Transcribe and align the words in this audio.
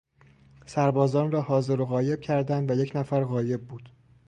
سربازان 0.65 1.31
را 1.31 1.41
حاضر 1.41 1.81
و 1.81 1.85
غایب 1.85 2.21
کردند 2.21 2.71
و 2.71 2.75
یک 2.75 2.95
نفر 2.95 3.23
غایب 3.23 3.67
بود. 3.67 3.89